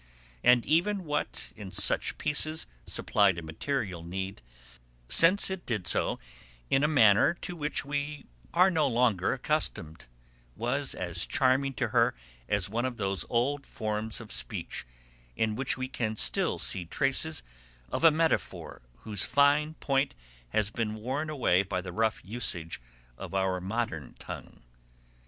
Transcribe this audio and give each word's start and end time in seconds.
And 0.43 0.65
even 0.65 1.05
what 1.05 1.53
in 1.55 1.69
such 1.71 2.17
pieces 2.17 2.65
supplied 2.87 3.37
a 3.37 3.43
material 3.43 4.01
need, 4.03 4.41
since 5.07 5.51
it 5.51 5.63
did 5.67 5.85
so 5.85 6.17
in 6.71 6.83
a 6.83 6.87
manner 6.87 7.35
to 7.41 7.55
which 7.55 7.85
we 7.85 8.25
are 8.51 8.71
no 8.71 8.87
longer 8.87 9.31
accustomed, 9.31 10.07
was 10.55 10.95
as 10.95 11.27
charming 11.27 11.75
to 11.75 11.89
her 11.89 12.15
as 12.49 12.67
one 12.67 12.85
of 12.85 12.97
those 12.97 13.25
old 13.29 13.67
forms 13.67 14.19
of 14.19 14.31
speech 14.31 14.87
in 15.35 15.55
which 15.55 15.77
we 15.77 15.87
can 15.87 16.15
still 16.15 16.57
see 16.57 16.83
traces 16.83 17.43
of 17.91 18.03
a 18.03 18.09
metaphor 18.09 18.81
whose 19.01 19.21
fine 19.21 19.75
point 19.75 20.15
has 20.49 20.71
been 20.71 20.95
worn 20.95 21.29
away 21.29 21.61
by 21.61 21.79
the 21.79 21.91
rough 21.93 22.25
usage 22.25 22.81
of 23.19 23.35
our 23.35 23.61
modern 23.61 24.15
tongue. 24.17 24.63